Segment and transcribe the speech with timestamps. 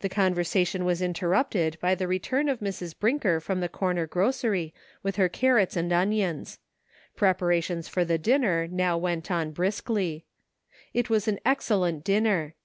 [0.00, 2.94] The conversation was interrupted by the return of Mrs.
[2.94, 6.58] Brinker from tlie corner grocery with her carrots and onions.
[7.16, 10.26] Preparations for the dinner now went on briskly.
[10.92, 12.56] It was an excellent dinner.